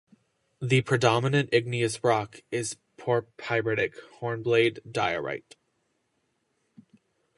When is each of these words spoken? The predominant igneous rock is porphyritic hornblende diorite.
The 0.59 0.81
predominant 0.81 1.49
igneous 1.51 2.03
rock 2.03 2.41
is 2.49 2.77
porphyritic 2.97 3.93
hornblende 4.13 4.79
diorite. 4.91 5.55